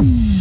[0.00, 0.37] Mm-hmm.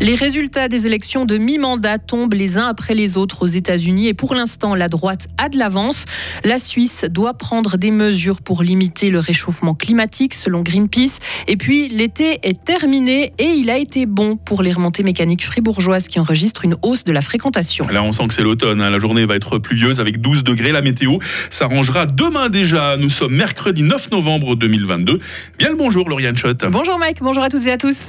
[0.00, 4.14] Les résultats des élections de mi-mandat tombent les uns après les autres aux États-Unis et
[4.14, 6.06] pour l'instant, la droite a de l'avance.
[6.42, 11.18] La Suisse doit prendre des mesures pour limiter le réchauffement climatique, selon Greenpeace.
[11.48, 16.08] Et puis, l'été est terminé et il a été bon pour les remontées mécaniques fribourgeoises
[16.08, 17.86] qui enregistrent une hausse de la fréquentation.
[17.88, 18.80] Là, on sent que c'est l'automne.
[18.80, 18.88] Hein.
[18.88, 20.72] La journée va être pluvieuse avec 12 degrés.
[20.72, 21.18] La météo
[21.50, 22.96] s'arrangera demain déjà.
[22.96, 25.18] Nous sommes mercredi 9 novembre 2022.
[25.58, 26.64] Bien le bonjour, Lauriane Schott.
[26.70, 27.18] Bonjour, Mike.
[27.20, 28.08] Bonjour à toutes et à tous.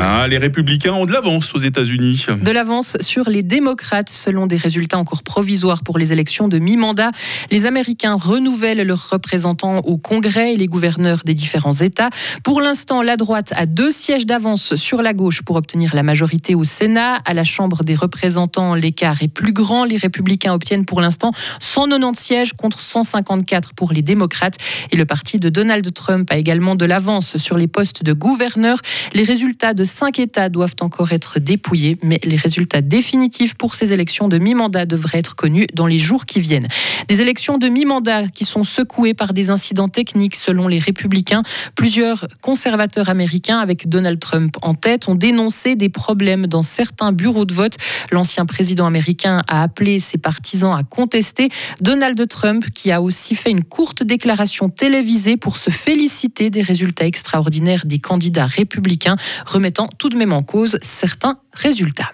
[0.00, 2.26] Ah, les républicains ont de l'avance aux États-Unis.
[2.40, 7.10] De l'avance sur les démocrates, selon des résultats encore provisoires pour les élections de mi-mandat.
[7.50, 12.10] Les Américains renouvellent leurs représentants au Congrès et les gouverneurs des différents États.
[12.44, 16.54] Pour l'instant, la droite a deux sièges d'avance sur la gauche pour obtenir la majorité
[16.54, 17.16] au Sénat.
[17.24, 19.84] À la Chambre des représentants, l'écart est plus grand.
[19.84, 24.58] Les républicains obtiennent pour l'instant 190 sièges contre 154 pour les démocrates.
[24.92, 28.78] Et le parti de Donald Trump a également de l'avance sur les postes de gouverneurs.
[29.12, 33.92] Les résultats de cinq États doivent encore être dépouillés, mais les résultats définitifs pour ces
[33.92, 36.68] élections de mi-mandat devraient être connus dans les jours qui viennent.
[37.08, 41.42] Des élections de mi-mandat qui sont secouées par des incidents techniques selon les républicains.
[41.74, 47.44] Plusieurs conservateurs américains, avec Donald Trump en tête, ont dénoncé des problèmes dans certains bureaux
[47.44, 47.76] de vote.
[48.12, 51.48] L'ancien président américain a appelé ses partisans à contester.
[51.80, 57.06] Donald Trump, qui a aussi fait une courte déclaration télévisée pour se féliciter des résultats
[57.06, 62.10] extraordinaires des candidats républicains, remettant tout de même en cause certains résultats.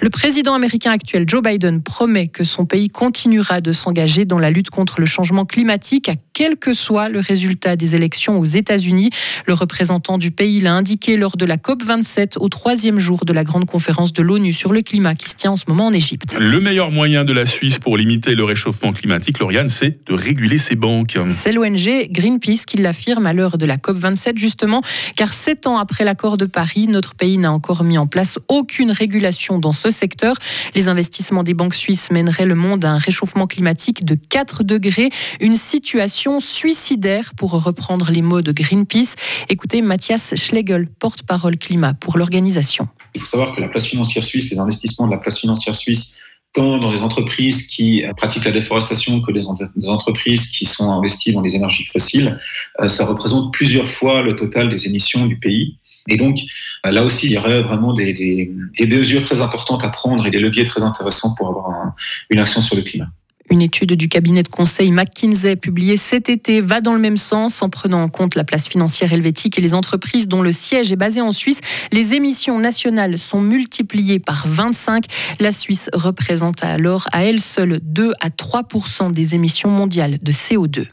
[0.00, 4.50] Le président américain actuel Joe Biden promet que son pays continuera de s'engager dans la
[4.50, 9.10] lutte contre le changement climatique, à quel que soit le résultat des élections aux États-Unis.
[9.46, 13.44] Le représentant du pays l'a indiqué lors de la COP27 au troisième jour de la
[13.44, 16.34] grande conférence de l'ONU sur le climat qui se tient en ce moment en Égypte.
[16.38, 20.58] Le meilleur moyen de la Suisse pour limiter le réchauffement climatique, Lauriane, c'est de réguler
[20.58, 21.18] ses banques.
[21.30, 24.82] C'est l'ONG Greenpeace qui l'affirme à l'heure de la COP27 justement,
[25.16, 28.90] car sept ans après l'accord de Paris, notre pays n'a encore mis en place aucune
[28.90, 30.34] régulation dans ce secteur.
[30.74, 35.10] Les investissements des banques suisses mèneraient le monde à un réchauffement climatique de 4 degrés,
[35.40, 39.14] une situation suicidaire pour reprendre les mots de Greenpeace.
[39.48, 42.88] Écoutez Mathias Schlegel, porte-parole climat pour l'organisation.
[43.14, 46.16] Il faut savoir que la place financière suisse, les investissements de la place financière suisse
[46.52, 49.48] tant dans les entreprises qui pratiquent la déforestation que des,
[49.88, 52.38] entreprises qui sont investies dans les énergies fossiles,
[52.80, 55.78] euh, ça représente plusieurs fois le total des émissions du pays.
[56.08, 56.38] Et donc,
[56.86, 60.30] euh, là aussi, il y aurait vraiment des, des, mesures très importantes à prendre et
[60.30, 61.92] des leviers très intéressants pour avoir
[62.30, 63.08] une action sur le climat.
[63.50, 67.60] Une étude du cabinet de conseil McKinsey publiée cet été va dans le même sens
[67.60, 70.96] en prenant en compte la place financière helvétique et les entreprises dont le siège est
[70.96, 71.60] basé en Suisse.
[71.90, 75.04] Les émissions nationales sont multipliées par 25.
[75.38, 78.62] La Suisse représente alors à elle seule 2 à 3
[79.10, 80.86] des émissions mondiales de CO2.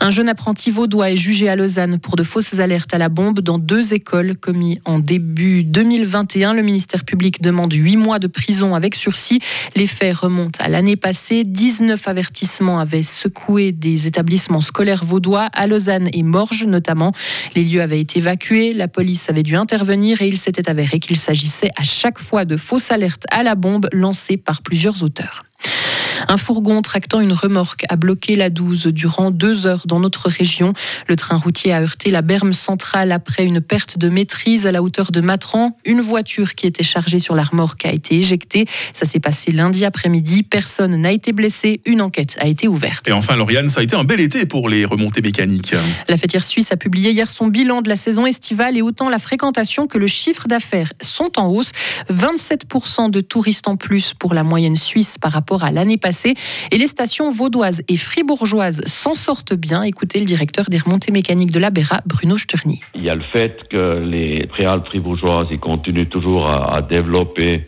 [0.00, 3.40] Un jeune apprenti vaudois est jugé à Lausanne pour de fausses alertes à la bombe
[3.40, 6.54] dans deux écoles commis en début 2021.
[6.54, 9.40] Le ministère public demande huit mois de prison avec sursis.
[9.74, 11.42] Les faits remontent à l'année passée.
[11.44, 17.12] 19 avertissements avaient secoué des établissements scolaires vaudois à Lausanne et Morges notamment.
[17.56, 21.16] Les lieux avaient été évacués, la police avait dû intervenir et il s'était avéré qu'il
[21.16, 25.47] s'agissait à chaque fois de fausses alertes à la bombe lancées par plusieurs auteurs.
[26.26, 30.72] Un fourgon tractant une remorque a bloqué la 12 durant deux heures dans notre région.
[31.06, 34.82] Le train routier a heurté la berme centrale après une perte de maîtrise à la
[34.82, 35.76] hauteur de Matran.
[35.84, 38.66] Une voiture qui était chargée sur la remorque a été éjectée.
[38.92, 40.42] Ça s'est passé lundi après-midi.
[40.42, 41.80] Personne n'a été blessé.
[41.86, 43.08] Une enquête a été ouverte.
[43.08, 45.74] Et enfin, Lauriane, ça a été un bel été pour les remontées mécaniques.
[46.08, 49.18] La fêtière suisse a publié hier son bilan de la saison estivale et autant la
[49.18, 51.72] fréquentation que le chiffre d'affaires sont en hausse.
[52.12, 56.07] 27% de touristes en plus pour la moyenne suisse par rapport à l'année passée.
[56.72, 59.82] Et les stations vaudoises et fribourgeoises s'en sortent bien.
[59.82, 62.80] Écoutez le directeur des remontées mécaniques de la Béra, Bruno Sturny.
[62.94, 67.66] Il y a le fait que les préalpes fribourgeoises ils continuent toujours à, développer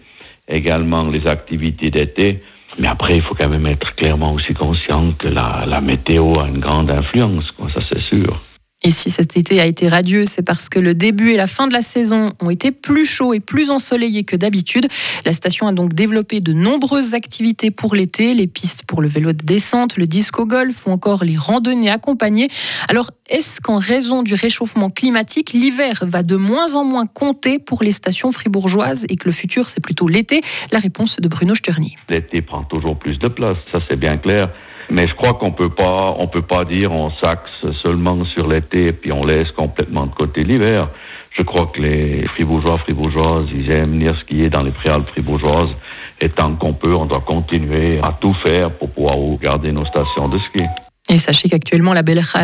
[0.48, 2.42] également les activités d'été.
[2.78, 6.48] Mais après, il faut quand même être clairement aussi conscient que la, la météo a
[6.48, 7.44] une grande influence,
[7.74, 8.40] ça c'est sûr.
[8.82, 11.68] Et si cet été a été radieux, c'est parce que le début et la fin
[11.68, 14.88] de la saison ont été plus chauds et plus ensoleillés que d'habitude.
[15.26, 19.32] La station a donc développé de nombreuses activités pour l'été, les pistes pour le vélo
[19.32, 22.48] de descente, le disco golf ou encore les randonnées accompagnées.
[22.88, 27.82] Alors, est-ce qu'en raison du réchauffement climatique, l'hiver va de moins en moins compter pour
[27.82, 30.40] les stations fribourgeoises et que le futur c'est plutôt l'été?
[30.72, 31.96] La réponse de Bruno Sturny.
[32.08, 34.50] L'été prend toujours plus de place, ça c'est bien clair.
[34.90, 38.86] Mais je crois qu'on peut pas, on peut pas dire on s'axe seulement sur l'été
[38.86, 40.88] et puis on laisse complètement de côté l'hiver.
[41.38, 45.74] Je crois que les fribourgeois, fribourgeoises, ils aiment venir skier dans les préalpes fribourgeoises
[46.20, 50.28] Et tant qu'on peut, on doit continuer à tout faire pour pouvoir garder nos stations
[50.28, 50.64] de ski.
[51.10, 52.02] Et sachez qu'actuellement, la,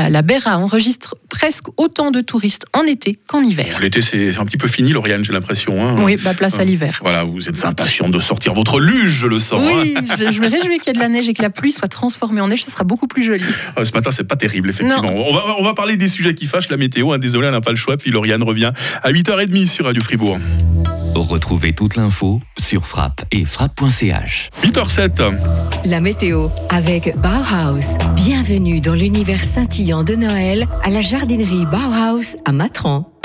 [0.08, 3.78] la Berra enregistre presque autant de touristes en été qu'en hiver.
[3.80, 5.86] L'été, c'est un petit peu fini, Lauriane, j'ai l'impression.
[5.86, 6.02] Hein.
[6.02, 6.98] Oui, bah, place à l'hiver.
[7.00, 9.62] Voilà, vous êtes impatient de sortir votre luge, je le sens.
[9.64, 10.02] Oui, hein.
[10.18, 12.40] je, me réjouis qu'il y ait de la neige et que la pluie soit transformée
[12.40, 13.44] en neige, ce sera beaucoup plus joli.
[13.76, 15.12] Ah, ce matin, c'est pas terrible, effectivement.
[15.14, 17.12] On va, on va, parler des sujets qui fâchent la météo.
[17.12, 17.18] Hein.
[17.18, 17.96] Désolé, on n'a pas le choix.
[17.96, 18.72] Puis Lauriane revient
[19.02, 20.38] à 8h30 sur Radio Fribourg.
[21.22, 24.50] Retrouvez toute l'info sur frappe et frappe.ch.
[24.62, 25.34] 8h07.
[25.84, 27.98] La météo avec Bauhaus.
[28.14, 33.15] Bienvenue dans l'univers scintillant de Noël à la jardinerie Bauhaus à Matran.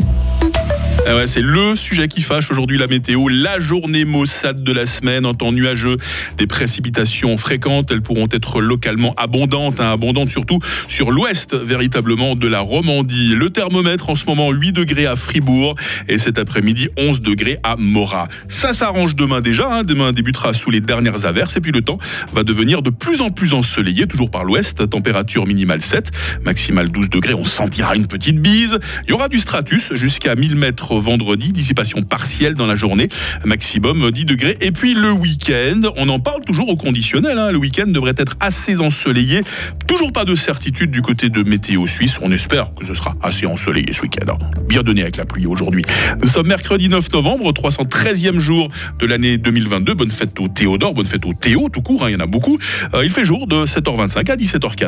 [1.07, 3.27] Ah c'est le sujet qui fâche aujourd'hui la météo.
[3.27, 5.97] La journée maussade de la semaine en temps nuageux.
[6.37, 7.89] Des précipitations fréquentes.
[7.89, 13.33] Elles pourront être localement abondantes, hein, abondantes surtout sur l'ouest véritablement de la Romandie.
[13.35, 15.73] Le thermomètre en ce moment 8 degrés à Fribourg
[16.07, 18.27] et cet après-midi 11 degrés à Morat.
[18.47, 19.73] Ça s'arrange demain déjà.
[19.73, 19.83] Hein.
[19.83, 21.97] Demain débutera sous les dernières averses et puis le temps
[22.31, 24.87] va devenir de plus en plus ensoleillé, toujours par l'ouest.
[24.87, 26.11] Température minimale 7,
[26.43, 27.33] maximale 12 degrés.
[27.33, 28.77] On sentira une petite bise.
[29.05, 33.09] Il y aura du stratus jusqu'à 1000 mètres vendredi, dissipation partielle dans la journée,
[33.45, 34.57] maximum 10 degrés.
[34.61, 37.51] Et puis le week-end, on en parle toujours au conditionnel, hein.
[37.51, 39.41] le week-end devrait être assez ensoleillé.
[39.87, 43.45] Toujours pas de certitude du côté de météo suisse, on espère que ce sera assez
[43.45, 44.37] ensoleillé ce week-end.
[44.67, 45.83] Bien donné avec la pluie aujourd'hui.
[46.21, 49.93] Nous sommes mercredi 9 novembre, 313e jour de l'année 2022.
[49.93, 52.25] Bonne fête au Théodore, bonne fête au Théo tout court, hein, il y en a
[52.25, 52.57] beaucoup.
[52.93, 54.71] Euh, il fait jour de 7h25 à 17h04.